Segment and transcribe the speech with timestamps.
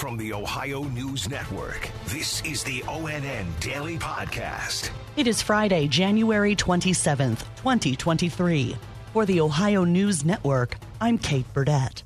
[0.00, 4.88] From the Ohio News Network, this is the ONN Daily Podcast.
[5.18, 8.76] It is Friday, January 27th, 2023.
[9.12, 12.02] For the Ohio News Network, I'm Kate Burdett.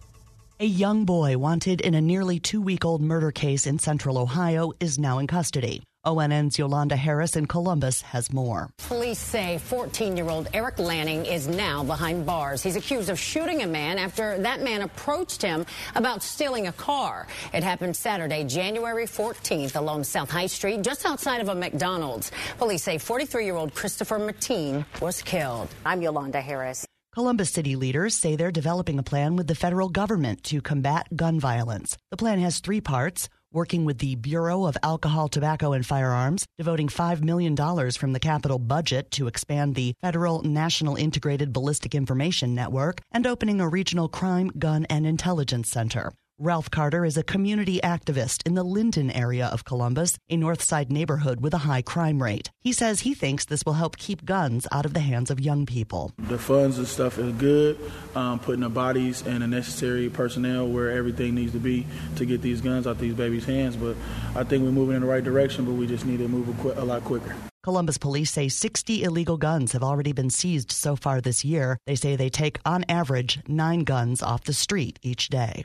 [0.59, 4.73] A young boy wanted in a nearly two week old murder case in central Ohio
[4.81, 5.85] is now in custody.
[6.05, 8.71] ONN's Yolanda Harris in Columbus has more.
[8.89, 12.63] Police say 14 year old Eric Lanning is now behind bars.
[12.63, 17.27] He's accused of shooting a man after that man approached him about stealing a car.
[17.53, 22.31] It happened Saturday, January 14th along South High Street, just outside of a McDonald's.
[22.59, 25.69] Police say 43 year old Christopher Mateen was killed.
[25.85, 26.87] I'm Yolanda Harris.
[27.15, 31.39] Columbus city leaders say they're developing a plan with the federal government to combat gun
[31.39, 31.97] violence.
[32.11, 36.89] The plan has three parts working with the Bureau of Alcohol, Tobacco, and Firearms, devoting
[36.89, 37.57] $5 million
[37.93, 43.61] from the capital budget to expand the Federal National Integrated Ballistic Information Network, and opening
[43.61, 46.13] a regional crime, gun, and intelligence center.
[46.41, 50.91] Ralph Carter is a community activist in the Linden area of Columbus, a North Side
[50.91, 52.51] neighborhood with a high crime rate.
[52.61, 55.65] He says he thinks this will help keep guns out of the hands of young
[55.65, 56.11] people.
[56.19, 57.79] The funds and stuff is good,
[58.17, 61.87] um, putting the bodies and the necessary personnel where everything needs to be
[62.17, 63.77] to get these guns out these babies' hands.
[63.77, 63.95] But
[64.35, 66.63] I think we're moving in the right direction, but we just need to move a,
[66.63, 67.37] qu- a lot quicker.
[67.63, 71.79] Columbus police say 60 illegal guns have already been seized so far this year.
[71.87, 75.65] They say they take, on average, nine guns off the street each day.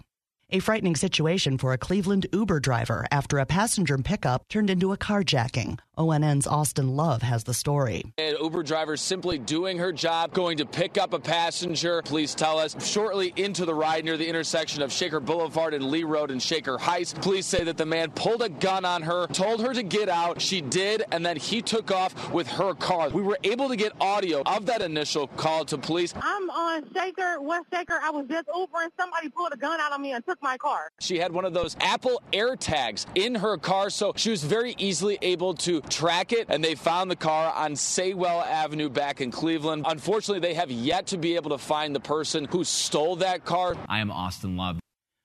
[0.51, 4.97] A frightening situation for a Cleveland Uber driver after a passenger pickup turned into a
[4.97, 5.77] carjacking.
[5.95, 8.03] ONN's Austin Love has the story.
[8.17, 12.01] An Uber driver simply doing her job, going to pick up a passenger.
[12.01, 16.03] Police tell us shortly into the ride near the intersection of Shaker Boulevard and Lee
[16.03, 17.13] Road and Shaker Heights.
[17.13, 20.41] Police say that the man pulled a gun on her, told her to get out.
[20.41, 23.09] She did, and then he took off with her car.
[23.09, 26.11] We were able to get audio of that initial call to police.
[26.15, 27.99] I'm on Shaker, West Shaker.
[28.01, 30.57] I was just over and somebody pulled a gun out on me and took my
[30.57, 30.91] car.
[30.99, 35.17] She had one of those Apple AirTags in her car, so she was very easily
[35.21, 39.85] able to track it, and they found the car on Saywell Avenue back in Cleveland.
[39.87, 43.75] Unfortunately, they have yet to be able to find the person who stole that car.
[43.87, 44.79] I am Austin Love.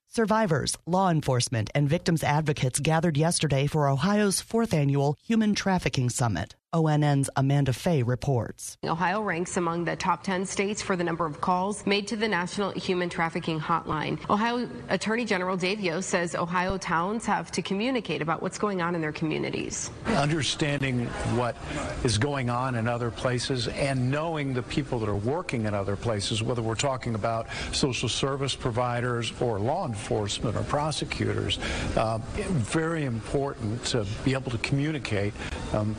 [0.07, 6.55] Survivors, law enforcement, and victims advocates gathered yesterday for Ohio's fourth annual Human Trafficking Summit.
[6.75, 8.77] ONN's Amanda Fay reports.
[8.83, 12.27] Ohio ranks among the top 10 states for the number of calls made to the
[12.27, 14.19] National Human Trafficking Hotline.
[14.29, 18.93] Ohio Attorney General Dave Yost says Ohio towns have to communicate about what's going on
[18.93, 19.89] in their communities.
[20.07, 21.05] Understanding
[21.37, 21.55] what
[22.03, 25.95] is going on in other places and knowing the people that are working in other
[25.95, 31.57] places, whether we're talking about social service providers or law enforcement or prosecutors,
[31.95, 35.33] uh, very important to be able to communicate.
[35.73, 35.95] Um,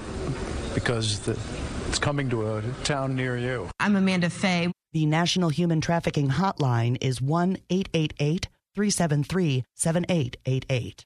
[0.76, 1.37] because the,
[1.88, 3.66] it's coming to a town near you.
[3.81, 4.70] I'm Amanda Fay.
[4.92, 11.04] The National Human Trafficking Hotline is 1 888 373 7888.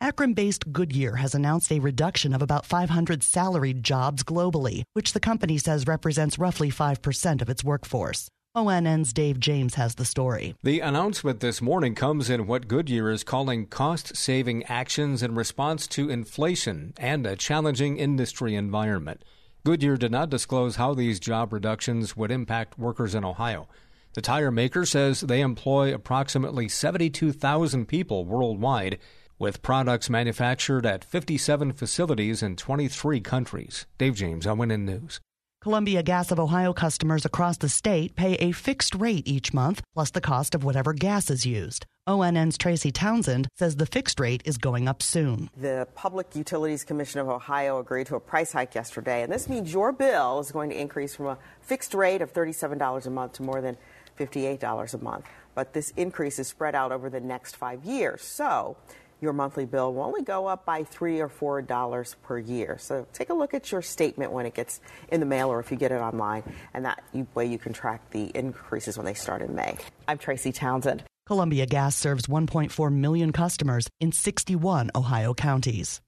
[0.00, 5.20] Akron based Goodyear has announced a reduction of about 500 salaried jobs globally, which the
[5.20, 8.28] company says represents roughly 5% of its workforce.
[8.56, 10.54] ONN's Dave James has the story.
[10.62, 15.88] The announcement this morning comes in what Goodyear is calling cost saving actions in response
[15.88, 19.24] to inflation and a challenging industry environment.
[19.64, 23.66] Goodyear did not disclose how these job reductions would impact workers in Ohio.
[24.12, 29.00] The tire maker says they employ approximately 72,000 people worldwide,
[29.36, 33.86] with products manufactured at 57 facilities in 23 countries.
[33.98, 35.18] Dave James, ONN News.
[35.64, 40.10] Columbia Gas of Ohio customers across the state pay a fixed rate each month, plus
[40.10, 41.86] the cost of whatever gas is used.
[42.06, 45.48] ONN's Tracy Townsend says the fixed rate is going up soon.
[45.56, 49.72] The Public Utilities Commission of Ohio agreed to a price hike yesterday, and this means
[49.72, 53.42] your bill is going to increase from a fixed rate of $37 a month to
[53.42, 53.78] more than
[54.20, 55.24] $58 a month.
[55.54, 58.20] But this increase is spread out over the next five years.
[58.20, 58.76] So
[59.24, 62.76] your monthly bill will only go up by three or four dollars per year.
[62.78, 65.72] So take a look at your statement when it gets in the mail or if
[65.72, 67.02] you get it online, and that
[67.34, 69.76] way you can track the increases when they start in May.
[70.06, 71.02] I'm Tracy Townsend.
[71.26, 76.02] Columbia Gas serves 1.4 million customers in 61 Ohio counties.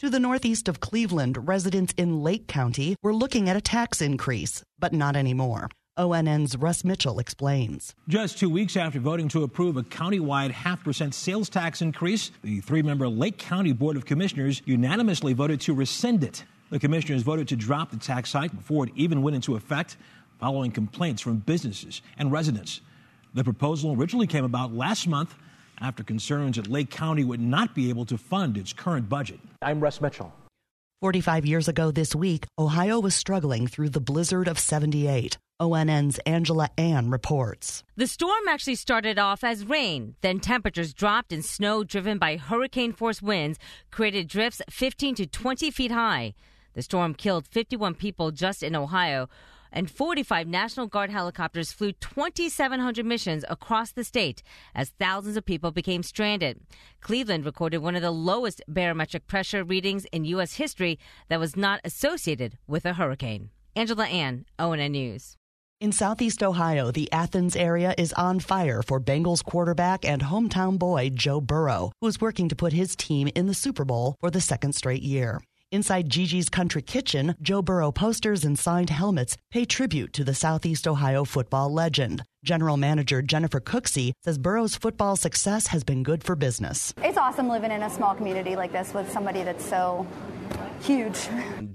[0.00, 4.62] To the northeast of Cleveland, residents in Lake County were looking at a tax increase,
[4.78, 5.70] but not anymore.
[5.98, 7.94] ONN's Russ Mitchell explains.
[8.06, 12.60] Just two weeks after voting to approve a countywide half percent sales tax increase, the
[12.60, 16.44] three member Lake County Board of Commissioners unanimously voted to rescind it.
[16.70, 19.96] The commissioners voted to drop the tax hike before it even went into effect,
[20.38, 22.80] following complaints from businesses and residents.
[23.34, 25.34] The proposal originally came about last month
[25.80, 29.40] after concerns that Lake County would not be able to fund its current budget.
[29.62, 30.32] I'm Russ Mitchell.
[31.00, 35.38] 45 years ago this week, Ohio was struggling through the blizzard of 78.
[35.60, 37.82] ONN's Angela An reports.
[37.96, 42.92] The storm actually started off as rain, then temperatures dropped and snow driven by hurricane
[42.92, 43.58] force winds
[43.90, 46.34] created drifts 15 to 20 feet high.
[46.74, 49.28] The storm killed 51 people just in Ohio,
[49.72, 54.44] and 45 National Guard helicopters flew 2,700 missions across the state
[54.76, 56.60] as thousands of people became stranded.
[57.00, 60.54] Cleveland recorded one of the lowest barometric pressure readings in U.S.
[60.54, 63.50] history that was not associated with a hurricane.
[63.74, 65.37] Angela An, ONN News.
[65.80, 71.10] In southeast Ohio, the Athens area is on fire for Bengals quarterback and hometown boy
[71.10, 74.74] Joe Burrow, who's working to put his team in the Super Bowl for the second
[74.74, 75.40] straight year.
[75.70, 80.88] Inside Gigi's Country Kitchen, Joe Burrow posters and signed helmets pay tribute to the Southeast
[80.88, 82.24] Ohio football legend.
[82.42, 86.92] General Manager Jennifer Cooksey says Burrow's football success has been good for business.
[87.04, 90.08] It's awesome living in a small community like this with somebody that's so
[90.80, 91.28] huge.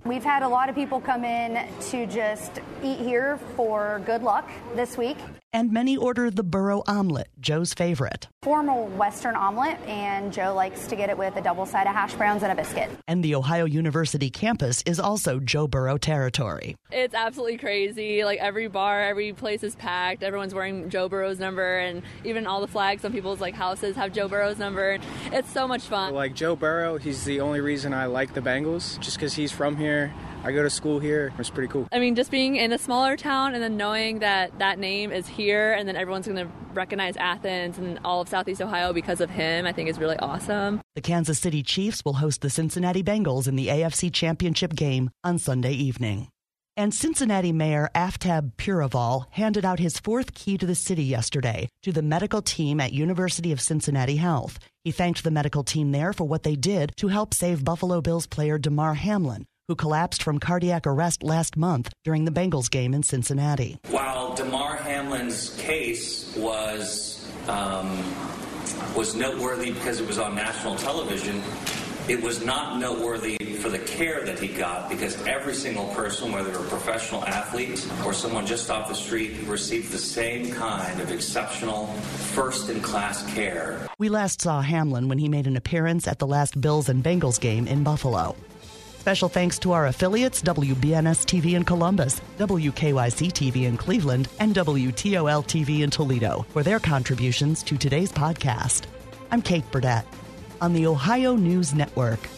[0.05, 4.49] We've had a lot of people come in to just eat here for good luck
[4.75, 5.17] this week.
[5.55, 8.27] And many order the Burrow omelet, Joe's favorite.
[8.41, 12.15] Formal Western omelet, and Joe likes to get it with a double side of hash
[12.15, 12.89] browns and a biscuit.
[13.07, 16.75] And the Ohio University campus is also Joe Burrow territory.
[16.91, 18.23] It's absolutely crazy.
[18.23, 20.23] Like every bar, every place is packed.
[20.23, 24.11] Everyone's wearing Joe Burrow's number, and even all the flags on people's like houses have
[24.11, 24.97] Joe Burrow's number.
[25.31, 26.15] It's so much fun.
[26.15, 29.77] Like Joe Burrow, he's the only reason I like the Bengals, just because he's from
[29.77, 30.11] here.
[30.43, 31.31] I go to school here.
[31.39, 31.87] It's pretty cool.
[31.91, 35.25] I mean, just being in a smaller town and then knowing that that name is
[35.25, 39.29] here and then everyone's going to recognize Athens and all of Southeast Ohio because of
[39.29, 40.81] him, I think is really awesome.
[40.95, 45.39] The Kansas City Chiefs will host the Cincinnati Bengals in the AFC Championship game on
[45.39, 46.27] Sunday evening.
[46.75, 51.91] And Cincinnati Mayor Aftab Pureval handed out his fourth key to the city yesterday to
[51.91, 54.57] the medical team at University of Cincinnati Health.
[54.83, 58.25] He thanked the medical team there for what they did to help save Buffalo Bills
[58.25, 63.03] player Damar Hamlin, who collapsed from cardiac arrest last month during the Bengals game in
[63.03, 63.77] Cincinnati.
[63.89, 68.03] While Damar Hamlin's case was um,
[68.95, 71.41] was noteworthy because it was on national television,
[72.07, 76.51] it was not noteworthy for the care that he got because every single person, whether
[76.51, 81.87] a professional athlete or someone just off the street, received the same kind of exceptional,
[82.33, 83.87] first in class care.
[83.99, 87.39] We last saw Hamlin when he made an appearance at the last Bills and Bengals
[87.39, 88.35] game in Buffalo.
[89.03, 95.43] Special thanks to our affiliates WBNS TV in Columbus, WKYC TV in Cleveland, and WTOL
[95.43, 98.83] TV in Toledo for their contributions to today's podcast.
[99.29, 100.05] I'm Kate Burdett
[100.61, 102.29] on the Ohio News Network.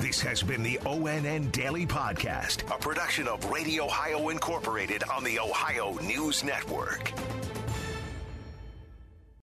[0.00, 5.38] This has been the ONN Daily Podcast, a production of Radio Ohio Incorporated on the
[5.38, 7.12] Ohio News Network.